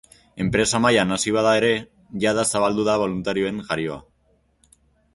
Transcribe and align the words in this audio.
Enpresa 0.45 0.79
mailan 0.85 1.15
hasi 1.17 1.33
bada 1.35 1.51
ere, 1.59 1.69
jada 2.25 2.49
zabaldu 2.57 2.89
da 2.91 2.99
boluntarioen 3.05 3.63
jarioa. 3.71 4.03